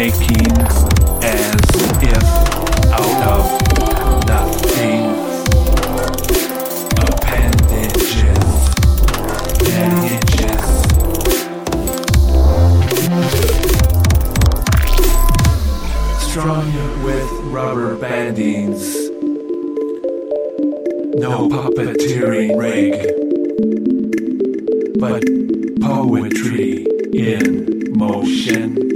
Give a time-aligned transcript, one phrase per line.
[0.00, 0.50] making
[1.22, 1.60] as
[2.02, 2.24] if
[2.88, 3.44] out of
[4.26, 5.02] nothing
[6.96, 8.38] appendages,
[9.60, 10.64] appendages.
[16.30, 16.72] strung
[17.04, 19.10] with rubber bandings.
[21.20, 22.94] No puppeteering rig,
[24.98, 25.22] but
[25.82, 28.89] poetry in motion.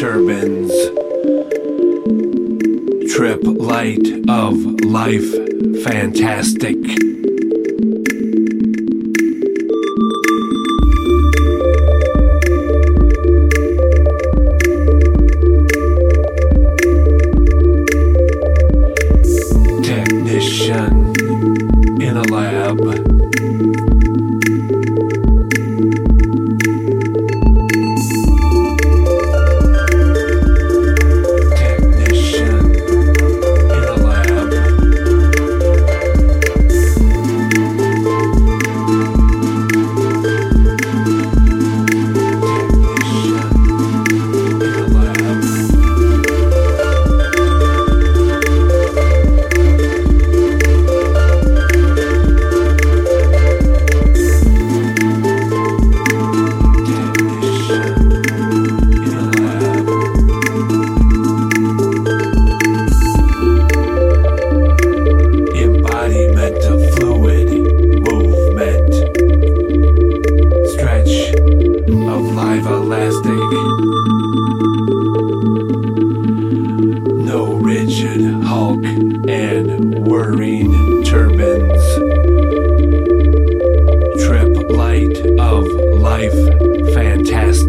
[0.00, 0.72] Turbines.
[3.12, 5.30] Trip light of life
[5.84, 6.78] fantastic.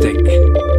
[0.01, 0.70] Trip